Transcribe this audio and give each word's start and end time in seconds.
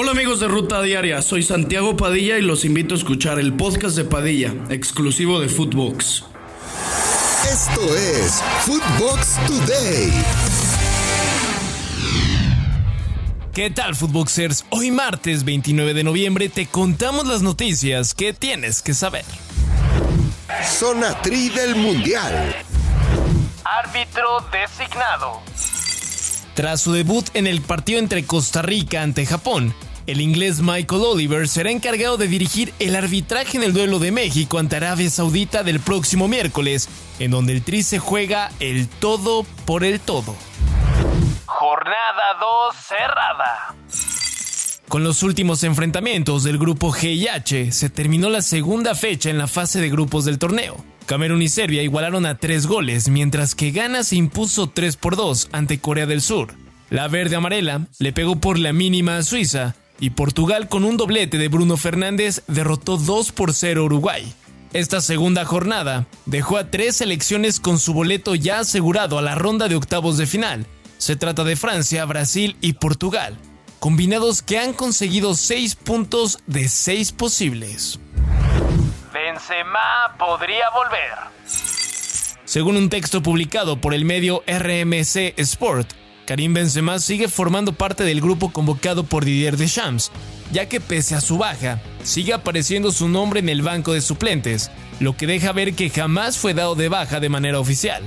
Hola 0.00 0.12
amigos 0.12 0.38
de 0.38 0.46
Ruta 0.46 0.80
Diaria, 0.80 1.20
soy 1.22 1.42
Santiago 1.42 1.96
Padilla 1.96 2.38
y 2.38 2.42
los 2.42 2.64
invito 2.64 2.94
a 2.94 2.98
escuchar 2.98 3.40
el 3.40 3.54
podcast 3.54 3.96
de 3.96 4.04
Padilla, 4.04 4.54
exclusivo 4.70 5.40
de 5.40 5.48
Footbox. 5.48 6.24
Esto 7.50 7.96
es 7.96 8.40
Footbox 8.60 9.38
Today. 9.48 10.12
¿Qué 13.52 13.70
tal, 13.70 13.96
Footboxers? 13.96 14.66
Hoy 14.70 14.92
martes 14.92 15.44
29 15.44 15.94
de 15.94 16.04
noviembre 16.04 16.48
te 16.48 16.66
contamos 16.66 17.26
las 17.26 17.42
noticias 17.42 18.14
que 18.14 18.32
tienes 18.32 18.82
que 18.82 18.94
saber. 18.94 19.24
Zona 20.64 21.20
Tri 21.22 21.48
del 21.48 21.74
Mundial. 21.74 22.54
Árbitro 23.64 24.46
designado. 24.52 25.42
Tras 26.54 26.82
su 26.82 26.92
debut 26.92 27.24
en 27.34 27.48
el 27.48 27.62
partido 27.62 27.98
entre 27.98 28.24
Costa 28.24 28.62
Rica 28.62 29.02
ante 29.02 29.26
Japón, 29.26 29.74
el 30.08 30.22
inglés 30.22 30.62
Michael 30.62 31.02
Oliver 31.04 31.46
será 31.48 31.70
encargado 31.70 32.16
de 32.16 32.28
dirigir 32.28 32.72
el 32.78 32.96
arbitraje 32.96 33.58
en 33.58 33.62
el 33.62 33.74
duelo 33.74 33.98
de 33.98 34.10
México 34.10 34.58
ante 34.58 34.76
Arabia 34.76 35.10
Saudita 35.10 35.62
del 35.62 35.80
próximo 35.80 36.28
miércoles, 36.28 36.88
en 37.18 37.30
donde 37.30 37.52
el 37.52 37.62
Tri 37.62 37.82
se 37.82 37.98
juega 37.98 38.50
el 38.58 38.88
todo 38.88 39.44
por 39.66 39.84
el 39.84 40.00
todo. 40.00 40.34
Jornada 41.44 42.38
2 42.40 42.74
cerrada. 42.74 43.74
Con 44.88 45.04
los 45.04 45.22
últimos 45.22 45.62
enfrentamientos 45.62 46.42
del 46.42 46.56
grupo 46.56 46.90
G 46.90 47.14
y 47.14 47.28
H, 47.28 47.72
se 47.72 47.90
terminó 47.90 48.30
la 48.30 48.40
segunda 48.40 48.94
fecha 48.94 49.28
en 49.28 49.36
la 49.36 49.46
fase 49.46 49.78
de 49.78 49.90
grupos 49.90 50.24
del 50.24 50.38
torneo. 50.38 50.82
Camerún 51.04 51.42
y 51.42 51.50
Serbia 51.50 51.82
igualaron 51.82 52.24
a 52.24 52.38
tres 52.38 52.66
goles, 52.66 53.10
mientras 53.10 53.54
que 53.54 53.72
Ghana 53.72 54.02
se 54.04 54.16
impuso 54.16 54.70
3 54.70 54.96
por 54.96 55.16
2 55.16 55.50
ante 55.52 55.80
Corea 55.80 56.06
del 56.06 56.22
Sur. 56.22 56.54
La 56.88 57.08
verde 57.08 57.36
amarela 57.36 57.86
le 57.98 58.14
pegó 58.14 58.36
por 58.36 58.58
la 58.58 58.72
mínima 58.72 59.18
a 59.18 59.22
Suiza 59.22 59.74
y 60.00 60.10
Portugal 60.10 60.68
con 60.68 60.84
un 60.84 60.96
doblete 60.96 61.38
de 61.38 61.48
Bruno 61.48 61.76
Fernández 61.76 62.42
derrotó 62.46 62.96
2 62.96 63.32
por 63.32 63.52
0 63.52 63.84
Uruguay. 63.84 64.32
Esta 64.72 65.00
segunda 65.00 65.44
jornada 65.44 66.06
dejó 66.26 66.58
a 66.58 66.70
tres 66.70 66.96
selecciones 66.96 67.58
con 67.58 67.78
su 67.78 67.94
boleto 67.94 68.34
ya 68.34 68.60
asegurado 68.60 69.18
a 69.18 69.22
la 69.22 69.34
ronda 69.34 69.68
de 69.68 69.76
octavos 69.76 70.18
de 70.18 70.26
final. 70.26 70.66
Se 70.98 71.16
trata 71.16 71.44
de 71.44 71.56
Francia, 71.56 72.04
Brasil 72.04 72.56
y 72.60 72.74
Portugal, 72.74 73.38
combinados 73.78 74.42
que 74.42 74.58
han 74.58 74.72
conseguido 74.72 75.34
6 75.34 75.74
puntos 75.76 76.40
de 76.46 76.68
6 76.68 77.12
posibles. 77.12 77.98
Benzema 79.12 80.16
podría 80.18 80.64
volver. 80.70 81.38
Según 82.44 82.76
un 82.76 82.88
texto 82.88 83.22
publicado 83.22 83.80
por 83.80 83.94
el 83.94 84.04
medio 84.04 84.42
RMC 84.46 85.38
Sport, 85.38 85.92
Karim 86.28 86.52
Benzema 86.52 86.98
sigue 86.98 87.26
formando 87.26 87.72
parte 87.72 88.04
del 88.04 88.20
grupo 88.20 88.52
convocado 88.52 89.02
por 89.02 89.24
Didier 89.24 89.56
Deschamps, 89.56 90.12
ya 90.52 90.68
que 90.68 90.78
pese 90.78 91.14
a 91.14 91.22
su 91.22 91.38
baja, 91.38 91.80
sigue 92.04 92.34
apareciendo 92.34 92.92
su 92.92 93.08
nombre 93.08 93.40
en 93.40 93.48
el 93.48 93.62
banco 93.62 93.94
de 93.94 94.02
suplentes, 94.02 94.70
lo 95.00 95.16
que 95.16 95.26
deja 95.26 95.52
ver 95.52 95.72
que 95.72 95.88
jamás 95.88 96.36
fue 96.36 96.52
dado 96.52 96.74
de 96.74 96.90
baja 96.90 97.18
de 97.18 97.30
manera 97.30 97.58
oficial. 97.58 98.02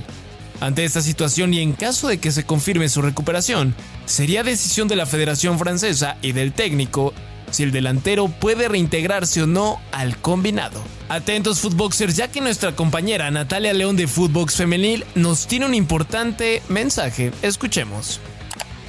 Ante 0.60 0.84
esta 0.84 1.02
situación 1.02 1.52
y 1.52 1.58
en 1.58 1.72
caso 1.72 2.06
de 2.06 2.18
que 2.18 2.30
se 2.30 2.44
confirme 2.44 2.88
su 2.88 3.02
recuperación, 3.02 3.74
sería 4.04 4.44
decisión 4.44 4.86
de 4.86 4.94
la 4.94 5.06
Federación 5.06 5.58
Francesa 5.58 6.16
y 6.22 6.30
del 6.30 6.52
técnico 6.52 7.12
si 7.52 7.62
el 7.62 7.70
delantero 7.70 8.28
puede 8.28 8.66
reintegrarse 8.66 9.42
o 9.42 9.46
no 9.46 9.80
al 9.92 10.16
combinado. 10.16 10.80
Atentos 11.08 11.60
Footboxers, 11.60 12.16
ya 12.16 12.28
que 12.28 12.40
nuestra 12.40 12.74
compañera 12.74 13.30
Natalia 13.30 13.72
León 13.72 13.96
de 13.96 14.08
Footbox 14.08 14.56
Femenil 14.56 15.04
nos 15.14 15.46
tiene 15.46 15.66
un 15.66 15.74
importante 15.74 16.62
mensaje. 16.68 17.30
Escuchemos. 17.42 18.20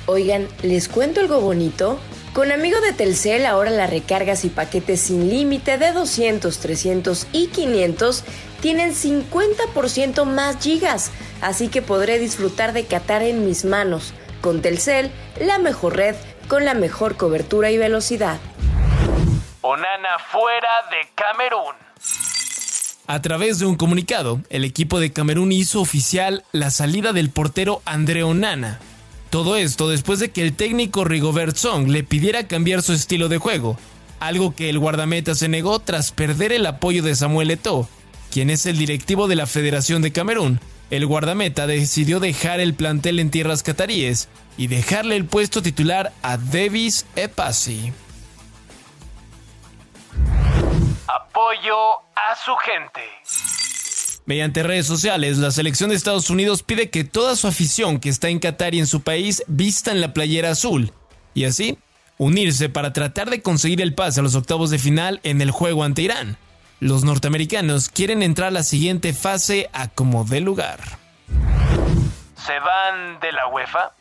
Oigan, 0.05 0.47
¿les 0.64 0.88
cuento 0.88 1.20
algo 1.20 1.42
bonito? 1.42 2.00
Con 2.33 2.52
amigo 2.52 2.81
de 2.81 2.94
Telcel 2.94 3.45
ahora 3.45 3.70
las 3.70 3.89
recargas 3.89 4.44
y 4.44 4.50
paquetes 4.50 5.02
sin 5.02 5.30
límite 5.30 5.77
de 5.77 5.92
200, 5.92 6.58
300 6.58 7.27
y 7.31 7.48
500 7.48 8.23
tienen 8.59 8.95
50% 8.95 10.26
más 10.26 10.58
gigas, 10.60 11.11
así 11.42 11.67
que 11.67 11.82
podré 11.82 12.17
disfrutar 12.17 12.73
de 12.73 12.86
Qatar 12.86 13.21
en 13.21 13.45
mis 13.45 13.66
manos. 13.66 14.14
Con 14.42 14.61
Telcel, 14.61 15.11
la 15.39 15.60
mejor 15.60 15.95
red 15.95 16.16
con 16.48 16.66
la 16.66 16.73
mejor 16.73 17.16
cobertura 17.16 17.71
y 17.71 17.77
velocidad. 17.77 18.39
Onana 19.65 20.19
fuera 20.29 20.67
de 20.91 21.07
Camerún. 21.15 21.73
A 23.07 23.21
través 23.21 23.59
de 23.59 23.65
un 23.65 23.77
comunicado, 23.77 24.41
el 24.49 24.65
equipo 24.65 24.99
de 24.99 25.13
Camerún 25.13 25.53
hizo 25.53 25.79
oficial 25.79 26.43
la 26.51 26.69
salida 26.69 27.13
del 27.13 27.29
portero 27.29 27.81
André 27.85 28.23
Onana. 28.23 28.81
Todo 29.29 29.55
esto 29.55 29.87
después 29.87 30.19
de 30.19 30.31
que 30.31 30.41
el 30.41 30.53
técnico 30.53 31.05
Rigobert 31.05 31.55
Song 31.55 31.87
le 31.87 32.03
pidiera 32.03 32.45
cambiar 32.45 32.81
su 32.81 32.91
estilo 32.91 33.29
de 33.29 33.37
juego, 33.37 33.77
algo 34.19 34.53
que 34.53 34.69
el 34.69 34.79
guardameta 34.79 35.33
se 35.33 35.47
negó 35.47 35.80
tras 35.80 36.11
perder 36.11 36.51
el 36.51 36.65
apoyo 36.65 37.01
de 37.01 37.15
Samuel 37.15 37.49
Eto'o, 37.49 37.87
quien 38.31 38.49
es 38.49 38.65
el 38.65 38.77
directivo 38.77 39.30
de 39.30 39.37
la 39.37 39.47
Federación 39.47 40.01
de 40.01 40.11
Camerún. 40.11 40.59
El 40.89 41.05
guardameta 41.05 41.67
decidió 41.67 42.19
dejar 42.19 42.59
el 42.59 42.73
plantel 42.73 43.17
en 43.17 43.31
tierras 43.31 43.63
cataríes 43.63 44.27
y 44.57 44.67
dejarle 44.67 45.15
el 45.15 45.23
puesto 45.23 45.61
titular 45.61 46.11
a 46.21 46.35
Davis 46.35 47.05
Epasi. 47.15 47.93
Apoyo 51.53 51.75
a 52.15 52.36
su 52.36 52.55
gente. 52.55 53.02
Mediante 54.25 54.64
redes 54.64 54.87
sociales, 54.87 55.37
la 55.37 55.52
selección 55.52 55.89
de 55.89 55.95
Estados 55.95 56.30
Unidos 56.30 56.64
pide 56.64 56.89
que 56.89 57.03
toda 57.03 57.36
su 57.36 57.47
afición 57.47 57.99
que 57.99 58.09
está 58.09 58.30
en 58.30 58.39
Qatar 58.39 58.73
y 58.73 58.80
en 58.80 58.87
su 58.87 59.03
país 59.03 59.43
vistan 59.47 60.02
la 60.02 60.13
playera 60.13 60.52
azul 60.52 60.93
y 61.33 61.45
así 61.45 61.77
unirse 62.17 62.69
para 62.69 62.93
tratar 62.93 63.30
de 63.30 63.42
conseguir 63.42 63.81
el 63.81 63.93
pase 63.93 64.19
a 64.19 64.23
los 64.23 64.36
octavos 64.36 64.69
de 64.71 64.80
final 64.80 65.19
en 65.23 65.42
el 65.42 65.52
juego 65.52 65.83
ante 65.83 66.02
Irán. 66.02 66.37
Los 66.80 67.03
norteamericanos 67.03 67.89
quieren 67.89 68.23
entrar 68.23 68.47
a 68.47 68.52
la 68.52 68.63
siguiente 68.63 69.13
fase 69.13 69.69
a 69.73 69.89
como 69.89 70.23
dé 70.23 70.39
lugar. 70.39 70.80
¿Se 72.36 72.59
van 72.59 73.19
de 73.19 73.31
la 73.31 73.47
UEFA? 73.47 73.92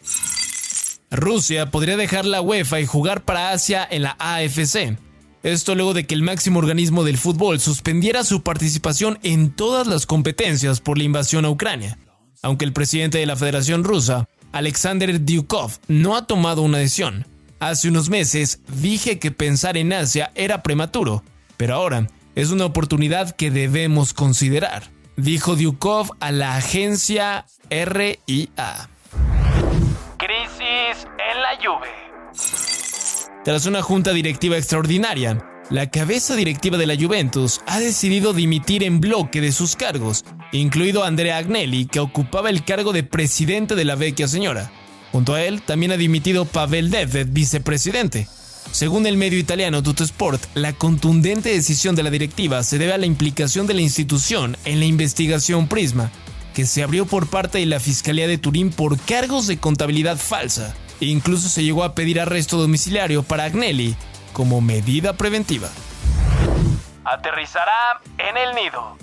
Rusia 1.11 1.71
podría 1.71 1.97
dejar 1.99 2.25
la 2.25 2.41
UEFA 2.41 2.81
y 2.81 2.87
jugar 2.87 3.23
para 3.23 3.51
Asia 3.51 3.87
en 3.91 4.05
la 4.05 4.17
AFC. 4.19 4.97
Esto 5.43 5.75
luego 5.75 5.93
de 5.93 6.07
que 6.07 6.15
el 6.15 6.23
máximo 6.23 6.61
organismo 6.61 7.03
del 7.03 7.19
fútbol 7.19 7.59
suspendiera 7.59 8.23
su 8.23 8.43
participación 8.43 9.19
en 9.25 9.51
todas 9.51 9.89
las 9.89 10.07
competencias 10.07 10.81
por 10.81 10.99
la 10.99 11.05
invasión 11.05 11.45
a 11.45 11.51
Ucrania. 11.51 11.99
Aunque 12.43 12.65
el 12.65 12.73
presidente 12.73 13.19
de 13.19 13.27
la 13.27 13.37
Federación 13.37 13.83
Rusa, 13.83 14.29
Alexander 14.53 15.25
Dyukov, 15.25 15.73
no 15.89 16.17
ha 16.17 16.27
tomado 16.27 16.63
una 16.63 16.79
decisión. 16.79 17.27
Hace 17.59 17.89
unos 17.89 18.09
meses 18.09 18.61
dije 18.81 19.19
que 19.19 19.31
pensar 19.31 19.77
en 19.77 19.93
Asia 19.93 20.31
era 20.35 20.63
prematuro, 20.63 21.25
pero 21.57 21.75
ahora 21.75 22.07
es 22.35 22.51
una 22.51 22.65
oportunidad 22.65 23.35
que 23.35 23.51
debemos 23.51 24.15
considerar, 24.15 24.91
dijo 25.17 25.57
Dyukov 25.57 26.11
a 26.21 26.31
la 26.31 26.57
agencia 26.57 27.47
RIA. 27.71 28.89
Crisis 30.19 31.07
en 31.19 31.43
la 31.43 31.57
Juve. 31.63 32.02
Tras 33.45 33.67
una 33.67 33.83
junta 33.83 34.13
directiva 34.13 34.57
extraordinaria, 34.57 35.45
la 35.69 35.91
cabeza 35.91 36.37
directiva 36.37 36.79
de 36.79 36.87
la 36.87 36.95
Juventus 36.95 37.61
ha 37.67 37.81
decidido 37.81 38.33
dimitir 38.33 38.85
en 38.85 39.01
bloque 39.01 39.41
de 39.41 39.51
sus 39.51 39.75
cargos, 39.75 40.25
incluido 40.53 41.03
Andrea 41.03 41.39
Agnelli, 41.39 41.87
que 41.87 41.99
ocupaba 41.99 42.51
el 42.51 42.65
cargo 42.65 42.93
de 42.93 43.03
presidente 43.03 43.75
de 43.75 43.85
la 43.85 43.97
vecchia 43.97 44.29
señora. 44.29 44.71
Junto 45.11 45.35
a 45.35 45.43
él 45.43 45.61
también 45.63 45.91
ha 45.91 45.97
dimitido 45.97 46.45
Pavel 46.45 46.91
Nedved, 46.91 47.31
vicepresidente. 47.33 48.29
Según 48.71 49.07
el 49.07 49.17
medio 49.17 49.41
italiano 49.41 49.83
Tuttosport, 49.83 50.41
la 50.55 50.73
contundente 50.73 51.49
decisión 51.49 51.97
de 51.97 52.05
la 52.05 52.11
directiva 52.11 52.63
se 52.63 52.79
debe 52.79 52.93
a 52.93 52.99
la 52.99 53.07
implicación 53.07 53.67
de 53.67 53.75
la 53.75 53.81
institución 53.81 54.57
en 54.65 54.79
la 54.79 54.87
investigación 54.87 55.67
Prisma, 55.67 56.13
que 56.55 56.65
se 56.65 56.85
abrió 56.85 57.07
por 57.07 57.27
parte 57.27 57.59
de 57.59 57.67
la 57.67 57.81
Fiscalía 57.81 58.29
de 58.29 58.39
Turín 58.39 58.71
por 58.71 59.01
cargos 59.01 59.49
de 59.49 59.57
contabilidad 59.57 60.17
falsa. 60.17 60.77
E 61.03 61.07
incluso 61.07 61.49
se 61.49 61.65
llegó 61.65 61.83
a 61.83 61.97
pedir 61.97 62.21
arresto 62.21 62.59
domiciliario 62.59 63.25
para 63.25 63.43
Agnelli 63.43 63.97
como 64.33 64.61
medida 64.61 65.15
preventiva. 65.15 65.69
Aterrizará 67.05 68.01
en 68.19 68.37
el 68.37 68.55
nido. 68.55 68.97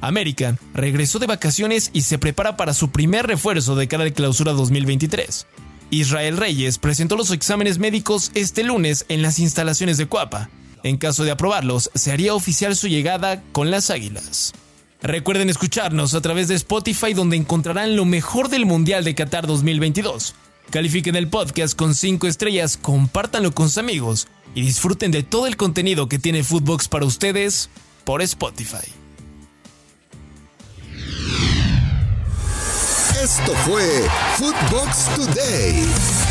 América 0.00 0.56
regresó 0.74 1.20
de 1.20 1.28
vacaciones 1.28 1.90
y 1.92 2.00
se 2.00 2.18
prepara 2.18 2.56
para 2.56 2.74
su 2.74 2.90
primer 2.90 3.28
refuerzo 3.28 3.76
de 3.76 3.86
cara 3.86 4.02
al 4.02 4.12
clausura 4.12 4.50
2023. 4.54 5.46
Israel 5.90 6.36
Reyes 6.36 6.78
presentó 6.78 7.14
los 7.14 7.30
exámenes 7.30 7.78
médicos 7.78 8.32
este 8.34 8.64
lunes 8.64 9.06
en 9.08 9.22
las 9.22 9.38
instalaciones 9.38 9.98
de 9.98 10.06
Cuapa. 10.06 10.50
En 10.82 10.96
caso 10.96 11.22
de 11.22 11.30
aprobarlos, 11.30 11.92
se 11.94 12.10
haría 12.10 12.34
oficial 12.34 12.74
su 12.74 12.88
llegada 12.88 13.40
con 13.52 13.70
las 13.70 13.90
Águilas. 13.90 14.52
Recuerden 15.00 15.48
escucharnos 15.48 16.14
a 16.14 16.20
través 16.20 16.48
de 16.48 16.56
Spotify 16.56 17.14
donde 17.14 17.36
encontrarán 17.36 17.94
lo 17.94 18.04
mejor 18.04 18.48
del 18.48 18.66
Mundial 18.66 19.04
de 19.04 19.14
Qatar 19.14 19.46
2022. 19.46 20.34
Califiquen 20.70 21.16
el 21.16 21.28
podcast 21.28 21.76
con 21.76 21.94
5 21.94 22.26
estrellas, 22.26 22.76
compártanlo 22.76 23.52
con 23.52 23.68
sus 23.68 23.78
amigos 23.78 24.28
y 24.54 24.62
disfruten 24.62 25.10
de 25.10 25.22
todo 25.22 25.46
el 25.46 25.56
contenido 25.56 26.08
que 26.08 26.18
tiene 26.18 26.42
Footbox 26.44 26.88
para 26.88 27.06
ustedes 27.06 27.70
por 28.04 28.20
Spotify. 28.20 28.92
Esto 33.22 33.52
fue 33.64 34.08
Footbox 34.36 35.14
Today. 35.16 36.27